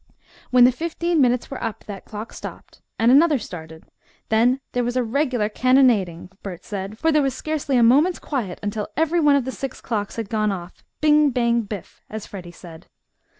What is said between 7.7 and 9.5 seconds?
a moment's quiet until every one of